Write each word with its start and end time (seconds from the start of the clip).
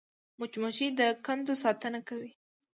مچمچۍ 0.39 0.87
د 0.99 1.01
کندو 1.25 1.53
ساتنه 1.63 1.99
کوي 2.07 2.31